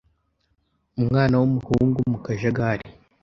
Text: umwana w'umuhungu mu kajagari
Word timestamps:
umwana 0.99 1.35
w'umuhungu 1.41 1.97
mu 2.11 2.17
kajagari 2.25 2.85